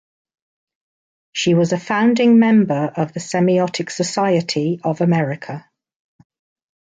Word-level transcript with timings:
She 1.31 1.53
was 1.53 1.73
a 1.73 1.79
founding 1.79 2.39
member 2.39 2.91
of 2.97 3.13
the 3.13 3.19
Semiotic 3.19 3.91
Society 3.91 4.81
of 4.83 4.99
America. 5.01 5.69